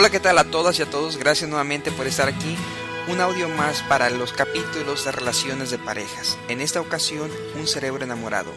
[0.00, 1.18] Hola, ¿qué tal a todas y a todos?
[1.18, 2.56] Gracias nuevamente por estar aquí.
[3.06, 6.38] Un audio más para los capítulos de relaciones de parejas.
[6.48, 8.50] En esta ocasión, un cerebro enamorado.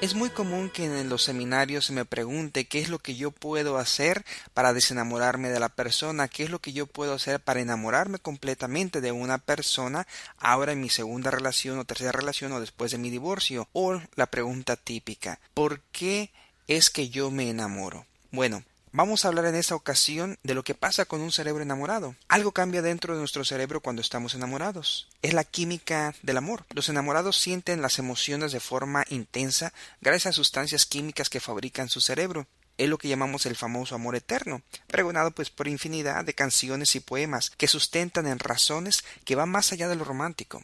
[0.00, 3.30] Es muy común que en los seminarios se me pregunte qué es lo que yo
[3.30, 4.24] puedo hacer
[4.54, 9.00] para desenamorarme de la persona, qué es lo que yo puedo hacer para enamorarme completamente
[9.00, 10.04] de una persona
[10.36, 13.68] ahora en mi segunda relación o tercera relación o después de mi divorcio.
[13.72, 16.32] O la pregunta típica, ¿por qué
[16.66, 18.04] es que yo me enamoro?
[18.32, 18.64] Bueno,
[18.98, 22.16] Vamos a hablar en esta ocasión de lo que pasa con un cerebro enamorado.
[22.26, 25.06] Algo cambia dentro de nuestro cerebro cuando estamos enamorados.
[25.22, 26.64] Es la química del amor.
[26.70, 32.00] Los enamorados sienten las emociones de forma intensa gracias a sustancias químicas que fabrican su
[32.00, 32.48] cerebro.
[32.76, 36.98] Es lo que llamamos el famoso amor eterno, pregonado pues por infinidad de canciones y
[36.98, 40.60] poemas que sustentan en razones que van más allá de lo romántico.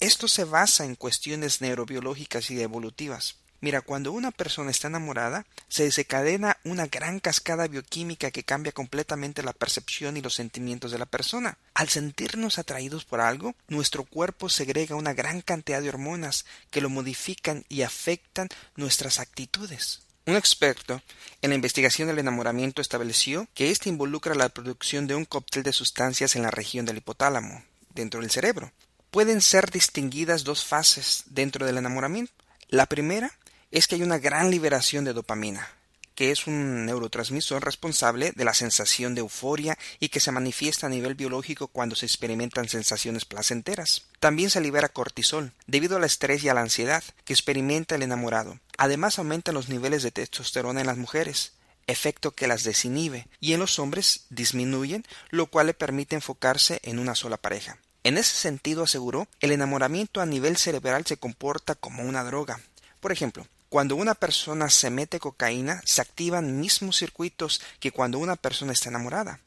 [0.00, 3.36] Esto se basa en cuestiones neurobiológicas y evolutivas.
[3.64, 9.42] Mira, cuando una persona está enamorada, se desencadena una gran cascada bioquímica que cambia completamente
[9.42, 11.56] la percepción y los sentimientos de la persona.
[11.72, 16.90] Al sentirnos atraídos por algo, nuestro cuerpo segrega una gran cantidad de hormonas que lo
[16.90, 20.02] modifican y afectan nuestras actitudes.
[20.26, 21.00] Un experto
[21.40, 25.72] en la investigación del enamoramiento estableció que éste involucra la producción de un cóctel de
[25.72, 28.72] sustancias en la región del hipotálamo, dentro del cerebro.
[29.10, 32.34] Pueden ser distinguidas dos fases dentro del enamoramiento.
[32.68, 33.32] La primera
[33.74, 35.68] es que hay una gran liberación de dopamina,
[36.14, 40.90] que es un neurotransmisor responsable de la sensación de euforia y que se manifiesta a
[40.90, 44.04] nivel biológico cuando se experimentan sensaciones placenteras.
[44.20, 48.60] También se libera cortisol, debido al estrés y a la ansiedad que experimenta el enamorado.
[48.78, 51.54] Además aumentan los niveles de testosterona en las mujeres,
[51.88, 57.00] efecto que las desinhibe, y en los hombres disminuyen, lo cual le permite enfocarse en
[57.00, 57.78] una sola pareja.
[58.04, 62.60] En ese sentido, aseguró, el enamoramiento a nivel cerebral se comporta como una droga.
[63.00, 68.36] Por ejemplo, cuando una persona se mete cocaína, se activan mismos circuitos que cuando una
[68.36, 69.40] persona está enamorada.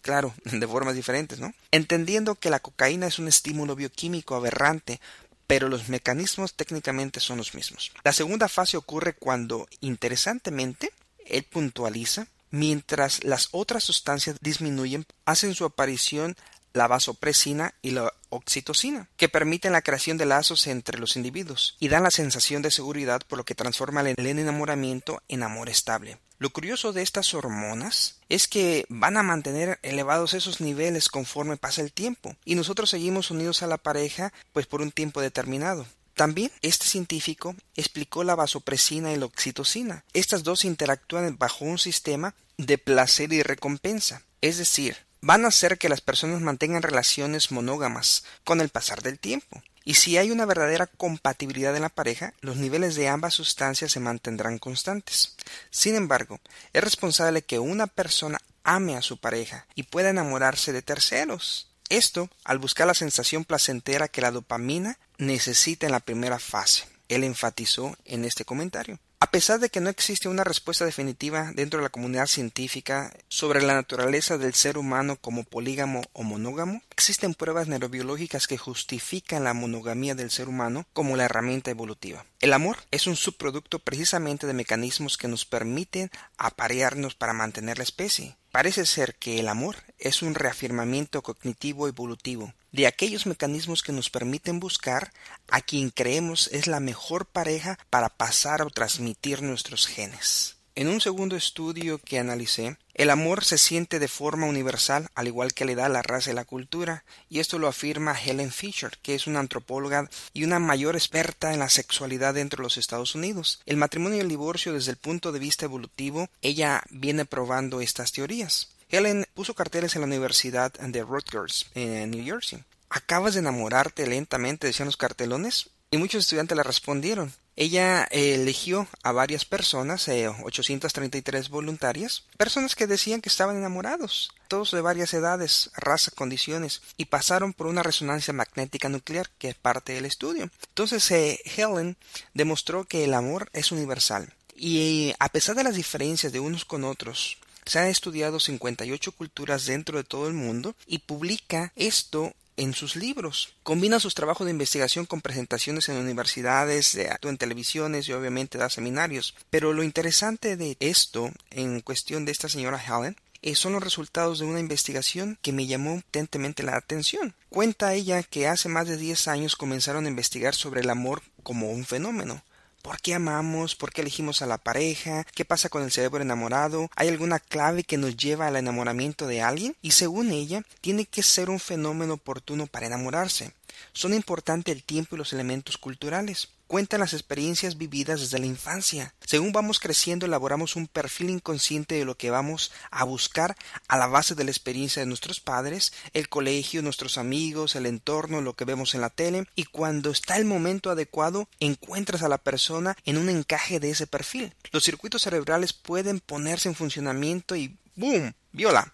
[0.00, 1.52] Claro, de formas diferentes, ¿no?
[1.70, 5.02] Entendiendo que la cocaína es un estímulo bioquímico aberrante,
[5.46, 7.92] pero los mecanismos técnicamente son los mismos.
[8.04, 10.90] La segunda fase ocurre cuando, interesantemente,
[11.26, 16.38] él puntualiza, mientras las otras sustancias disminuyen, hacen su aparición
[16.74, 21.88] la vasopresina y la oxitocina, que permiten la creación de lazos entre los individuos y
[21.88, 26.18] dan la sensación de seguridad por lo que transforma el enamoramiento en amor estable.
[26.38, 31.80] Lo curioso de estas hormonas es que van a mantener elevados esos niveles conforme pasa
[31.80, 35.86] el tiempo y nosotros seguimos unidos a la pareja pues por un tiempo determinado.
[36.14, 40.04] También este científico explicó la vasopresina y la oxitocina.
[40.12, 44.22] Estas dos interactúan bajo un sistema de placer y recompensa.
[44.40, 49.18] Es decir, van a hacer que las personas mantengan relaciones monógamas con el pasar del
[49.18, 49.62] tiempo.
[49.82, 54.00] Y si hay una verdadera compatibilidad en la pareja, los niveles de ambas sustancias se
[54.00, 55.34] mantendrán constantes.
[55.70, 56.40] Sin embargo,
[56.74, 61.68] es responsable que una persona ame a su pareja y pueda enamorarse de terceros.
[61.88, 66.84] Esto al buscar la sensación placentera que la dopamina necesita en la primera fase.
[67.08, 68.98] Él enfatizó en este comentario.
[69.24, 73.62] A pesar de que no existe una respuesta definitiva dentro de la comunidad científica sobre
[73.62, 79.52] la naturaleza del ser humano como polígamo o monógamo, existen pruebas neurobiológicas que justifican la
[79.52, 82.24] monogamía del ser humano como la herramienta evolutiva.
[82.38, 87.84] El amor es un subproducto precisamente de mecanismos que nos permiten aparearnos para mantener la
[87.84, 88.36] especie.
[88.52, 94.08] Parece ser que el amor es un reafirmamiento cognitivo evolutivo de aquellos mecanismos que nos
[94.08, 95.12] permiten buscar
[95.48, 100.56] a quien creemos es la mejor pareja para pasar o transmitir nuestros genes.
[100.76, 105.52] En un segundo estudio que analicé, el amor se siente de forma universal, al igual
[105.52, 109.14] que le da la raza y la cultura, y esto lo afirma Helen Fisher, que
[109.14, 113.60] es una antropóloga y una mayor experta en la sexualidad dentro de los Estados Unidos.
[113.66, 118.12] El matrimonio y el divorcio desde el punto de vista evolutivo, ella viene probando estas
[118.12, 118.70] teorías.
[118.88, 122.62] Helen puso carteles en la Universidad de Rutgers, en New Jersey.
[122.90, 124.68] ¿Acabas de enamorarte lentamente?
[124.68, 125.70] decían los cartelones.
[125.90, 127.32] Y muchos estudiantes le respondieron.
[127.56, 134.72] Ella eligió a varias personas, eh, 833 voluntarias, personas que decían que estaban enamorados, todos
[134.72, 139.92] de varias edades, razas, condiciones, y pasaron por una resonancia magnética nuclear, que es parte
[139.92, 140.50] del estudio.
[140.68, 141.96] Entonces, eh, Helen
[142.32, 144.32] demostró que el amor es universal.
[144.56, 149.66] Y a pesar de las diferencias de unos con otros, se han estudiado 58 culturas
[149.66, 153.54] dentro de todo el mundo y publica esto en sus libros.
[153.62, 159.34] Combina sus trabajos de investigación con presentaciones en universidades, en televisiones y obviamente da seminarios.
[159.50, 164.38] Pero lo interesante de esto, en cuestión de esta señora Helen, eh, son los resultados
[164.38, 167.34] de una investigación que me llamó potentemente la atención.
[167.50, 171.70] Cuenta ella que hace más de 10 años comenzaron a investigar sobre el amor como
[171.70, 172.42] un fenómeno
[172.84, 173.76] ¿Por qué amamos?
[173.76, 175.24] ¿Por qué elegimos a la pareja?
[175.34, 176.90] ¿Qué pasa con el cerebro enamorado?
[176.96, 179.74] ¿Hay alguna clave que nos lleva al enamoramiento de alguien?
[179.80, 183.54] Y según ella, tiene que ser un fenómeno oportuno para enamorarse.
[183.92, 189.14] Son importantes el tiempo y los elementos culturales cuentan las experiencias vividas desde la infancia.
[189.24, 193.56] Según vamos creciendo, elaboramos un perfil inconsciente de lo que vamos a buscar
[193.86, 198.40] a la base de la experiencia de nuestros padres, el colegio, nuestros amigos, el entorno,
[198.40, 202.38] lo que vemos en la tele, y cuando está el momento adecuado, encuentras a la
[202.38, 204.54] persona en un encaje de ese perfil.
[204.72, 208.32] Los circuitos cerebrales pueden ponerse en funcionamiento y ¡boom!
[208.52, 208.92] viola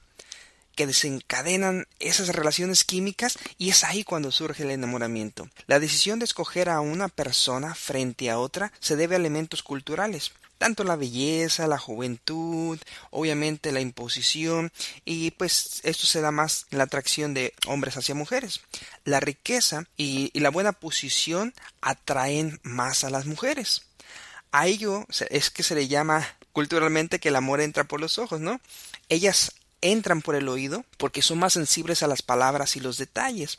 [0.75, 5.49] que desencadenan esas relaciones químicas y es ahí cuando surge el enamoramiento.
[5.67, 10.33] La decisión de escoger a una persona frente a otra se debe a elementos culturales,
[10.59, 12.79] tanto la belleza, la juventud,
[13.11, 14.71] obviamente la imposición
[15.05, 18.61] y pues esto se da más en la atracción de hombres hacia mujeres.
[19.05, 23.83] La riqueza y, y la buena posición atraen más a las mujeres.
[24.53, 28.41] A ello es que se le llama culturalmente que el amor entra por los ojos,
[28.41, 28.61] ¿no?
[29.09, 33.59] Ellas entran por el oído porque son más sensibles a las palabras y los detalles.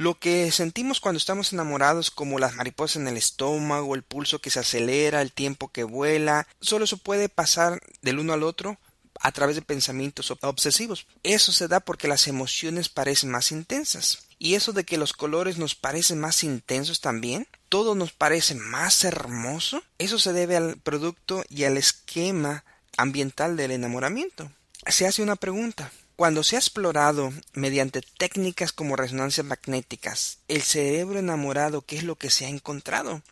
[0.00, 4.48] Lo que sentimos cuando estamos enamorados, como las mariposas en el estómago, el pulso que
[4.48, 8.78] se acelera, el tiempo que vuela, solo eso puede pasar del uno al otro
[9.20, 11.06] a través de pensamientos obsesivos.
[11.22, 14.20] Eso se da porque las emociones parecen más intensas.
[14.38, 19.04] Y eso de que los colores nos parecen más intensos también, todo nos parece más
[19.04, 22.64] hermoso, eso se debe al producto y al esquema
[22.96, 24.50] ambiental del enamoramiento
[24.90, 25.92] se hace una pregunta.
[26.16, 32.16] Cuando se ha explorado mediante técnicas como resonancias magnéticas el cerebro enamorado, ¿qué es lo
[32.16, 33.22] que se ha encontrado?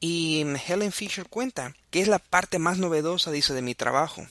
[0.00, 4.26] Y Helen Fisher cuenta que es la parte más novedosa, dice, de mi trabajo,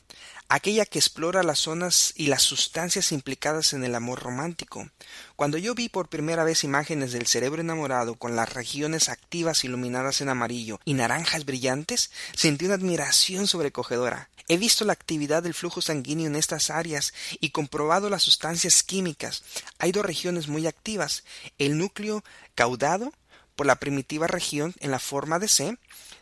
[0.50, 4.90] aquella que explora las zonas y las sustancias implicadas en el amor romántico.
[5.36, 10.22] Cuando yo vi por primera vez imágenes del cerebro enamorado con las regiones activas iluminadas
[10.22, 14.30] en amarillo y naranjas brillantes, sentí una admiración sobrecogedora.
[14.48, 19.44] He visto la actividad del flujo sanguíneo en estas áreas y comprobado las sustancias químicas.
[19.78, 21.24] Hay dos regiones muy activas,
[21.58, 22.24] el núcleo
[22.56, 23.12] caudado
[23.58, 25.78] por la primitiva región en la forma de C,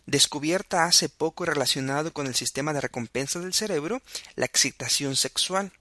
[0.06, 4.02] descubierta hace poco relacionado con el sistema de recompensa del cerebro,
[4.36, 5.72] la excitación sexual,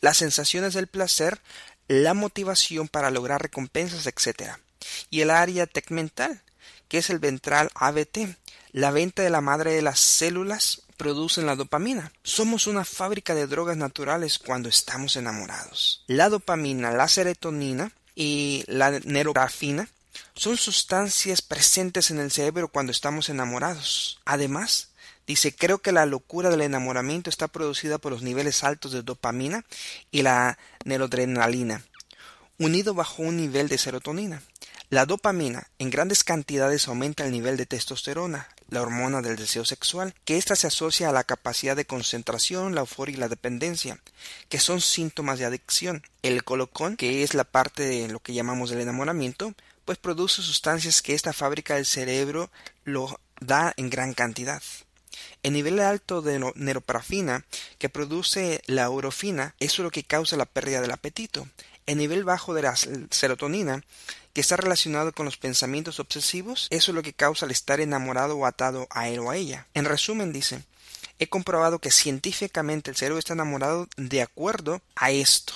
[0.00, 1.40] las sensaciones del placer,
[1.88, 4.52] la motivación para lograr recompensas, etc.
[5.08, 6.42] Y el área tegmental,
[6.88, 8.36] que es el ventral ABT,
[8.72, 12.12] la venta de la madre de las células producen la dopamina.
[12.22, 16.04] Somos una fábrica de drogas naturales cuando estamos enamorados.
[16.06, 19.88] La dopamina, la serotonina y la neurografina
[20.34, 24.20] son sustancias presentes en el cerebro cuando estamos enamorados.
[24.24, 24.88] Además,
[25.26, 29.64] dice, creo que la locura del enamoramiento está producida por los niveles altos de dopamina
[30.10, 31.82] y la neuroadrenalina,
[32.58, 34.42] unido bajo un nivel de serotonina.
[34.90, 40.14] La dopamina en grandes cantidades aumenta el nivel de testosterona, la hormona del deseo sexual,
[40.24, 44.00] que ésta se asocia a la capacidad de concentración, la euforia y la dependencia,
[44.48, 46.02] que son síntomas de adicción.
[46.22, 51.02] El colocón, que es la parte de lo que llamamos el enamoramiento, pues produce sustancias
[51.02, 52.50] que esta fábrica del cerebro
[52.84, 54.62] lo da en gran cantidad.
[55.42, 57.44] El nivel alto de neuroparafina
[57.78, 61.46] que produce la urofina, eso es lo que causa la pérdida del apetito.
[61.86, 62.74] El nivel bajo de la
[63.10, 63.84] serotonina
[64.34, 68.36] que está relacionado con los pensamientos obsesivos, eso es lo que causa el estar enamorado
[68.36, 69.68] o atado a él o a ella.
[69.74, 70.62] En resumen, dice,
[71.20, 75.54] he comprobado que científicamente el cerebro está enamorado de acuerdo a esto.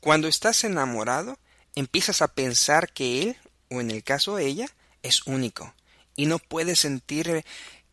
[0.00, 1.38] Cuando estás enamorado,
[1.74, 3.36] empiezas a pensar que él,
[3.68, 4.68] o en el caso de ella,
[5.02, 5.74] es único,
[6.14, 7.44] y no puedes sentir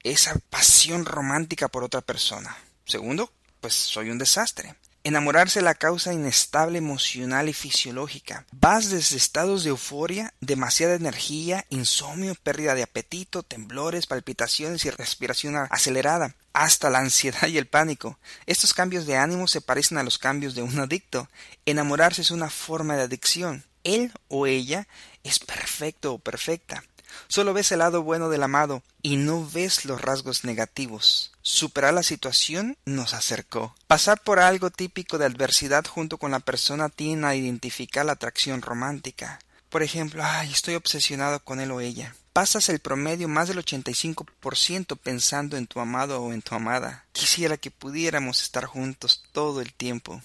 [0.04, 2.56] esa pasión romántica por otra persona.
[2.86, 4.76] Segundo, pues soy un desastre.
[5.08, 8.46] Enamorarse la causa inestable emocional y fisiológica.
[8.52, 15.56] Vas desde estados de euforia, demasiada energía, insomnio, pérdida de apetito, temblores, palpitaciones y respiración
[15.56, 18.20] acelerada, hasta la ansiedad y el pánico.
[18.48, 21.30] Estos cambios de ánimo se parecen a los cambios de un adicto.
[21.66, 23.64] Enamorarse es una forma de adicción.
[23.86, 24.90] Él o ella
[25.24, 26.84] es perfecto o perfecta.
[27.28, 31.32] Solo ves el lado bueno del amado y no ves los rasgos negativos.
[31.42, 33.76] Superar la situación nos acercó.
[33.88, 38.62] Pasar por algo típico de adversidad junto con la persona tiene a identificar la atracción
[38.62, 39.40] romántica.
[39.70, 42.16] Por ejemplo, ay, estoy obsesionado con él o ella.
[42.34, 47.06] Pasas el promedio más del 85% pensando en tu amado o en tu amada.
[47.12, 50.22] Quisiera que pudiéramos estar juntos todo el tiempo.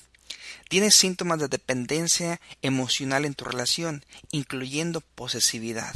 [0.69, 5.93] Tienes síntomas de dependencia emocional en tu relación, incluyendo posesividad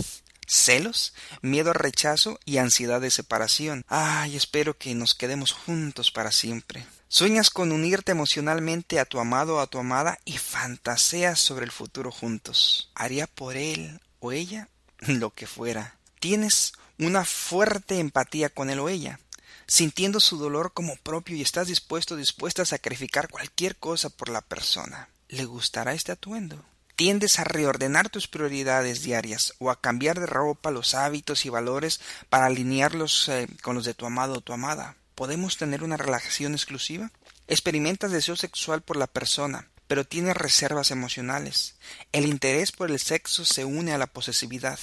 [0.46, 1.12] celos,
[1.42, 3.84] miedo al rechazo y ansiedad de separación.
[3.88, 6.86] Ay, espero que nos quedemos juntos para siempre.
[7.08, 11.70] Sueñas con unirte emocionalmente a tu amado o a tu amada y fantaseas sobre el
[11.70, 12.90] futuro juntos.
[12.94, 14.68] Haría por él o ella
[15.00, 15.96] lo que fuera.
[16.18, 19.20] Tienes una fuerte empatía con él o ella,
[19.66, 24.28] sintiendo su dolor como propio y estás dispuesto o dispuesta a sacrificar cualquier cosa por
[24.28, 25.08] la persona.
[25.28, 26.64] ¿Le gustará este atuendo?
[26.96, 32.00] Tiendes a reordenar tus prioridades diarias o a cambiar de ropa los hábitos y valores
[32.30, 34.96] para alinearlos eh, con los de tu amado o tu amada.
[35.14, 37.12] ¿Podemos tener una relación exclusiva?
[37.48, 41.76] Experimentas deseo sexual por la persona, pero tienes reservas emocionales.
[42.12, 44.78] El interés por el sexo se une a la posesividad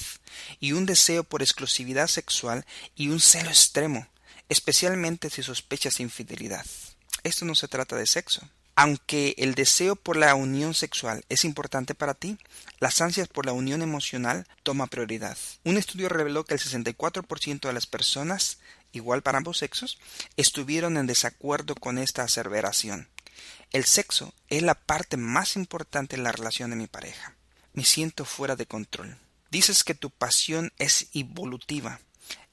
[0.60, 4.06] y un deseo por exclusividad sexual y un celo extremo,
[4.48, 6.64] especialmente si sospechas infidelidad.
[7.24, 8.48] Esto no se trata de sexo.
[8.76, 12.38] Aunque el deseo por la unión sexual es importante para ti,
[12.80, 15.38] las ansias por la unión emocional toma prioridad.
[15.62, 18.58] Un estudio reveló que el 64% de las personas,
[18.92, 19.98] igual para ambos sexos,
[20.36, 23.08] estuvieron en desacuerdo con esta aseveración.
[23.72, 27.34] El sexo es la parte más importante en la relación de mi pareja.
[27.74, 29.18] Me siento fuera de control.
[29.50, 32.00] Dices que tu pasión es evolutiva,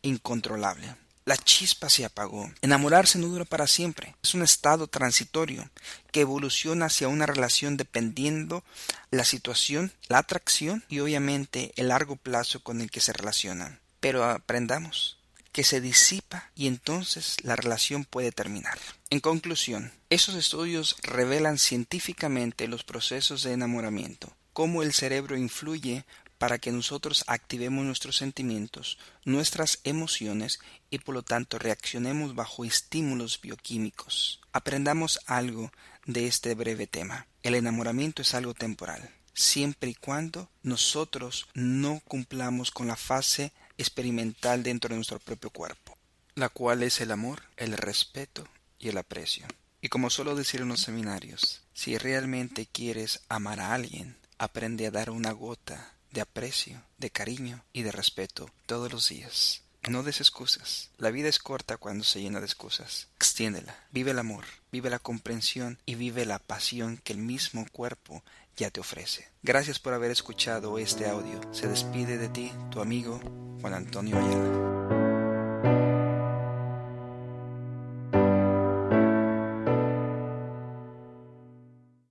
[0.03, 0.95] incontrolable.
[1.23, 2.51] La chispa se apagó.
[2.61, 4.15] Enamorarse no dura para siempre.
[4.23, 5.69] Es un estado transitorio
[6.11, 8.63] que evoluciona hacia una relación dependiendo
[9.11, 13.79] la situación, la atracción y obviamente el largo plazo con el que se relacionan.
[13.99, 15.19] Pero aprendamos
[15.51, 18.77] que se disipa y entonces la relación puede terminar.
[19.09, 26.05] En conclusión, esos estudios revelan científicamente los procesos de enamoramiento, cómo el cerebro influye
[26.41, 33.39] para que nosotros activemos nuestros sentimientos, nuestras emociones y por lo tanto reaccionemos bajo estímulos
[33.39, 34.41] bioquímicos.
[34.51, 35.71] Aprendamos algo
[36.07, 37.27] de este breve tema.
[37.43, 44.63] El enamoramiento es algo temporal, siempre y cuando nosotros no cumplamos con la fase experimental
[44.63, 45.95] dentro de nuestro propio cuerpo,
[46.33, 48.47] la cual es el amor, el respeto
[48.79, 49.45] y el aprecio.
[49.79, 54.91] Y como suelo decir en los seminarios, si realmente quieres amar a alguien, aprende a
[54.91, 59.63] dar una gota de aprecio, de cariño y de respeto todos los días.
[59.89, 60.91] No des excusas.
[60.97, 63.07] La vida es corta cuando se llena de excusas.
[63.15, 63.75] Extiéndela.
[63.91, 68.23] Vive el amor, vive la comprensión y vive la pasión que el mismo cuerpo
[68.55, 69.27] ya te ofrece.
[69.41, 71.41] Gracias por haber escuchado este audio.
[71.51, 73.19] Se despide de ti tu amigo
[73.61, 75.00] Juan Antonio Ayala.